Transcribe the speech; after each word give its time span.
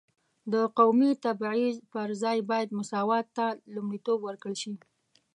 د 0.53 0.55
قومي 0.77 1.11
تبعیض 1.25 1.75
پر 1.91 2.09
ځای 2.21 2.37
باید 2.49 2.75
مساوات 2.79 3.25
ته 3.37 3.45
لومړیتوب 3.75 4.19
ورکړل 4.23 4.55
شي. 4.61 4.73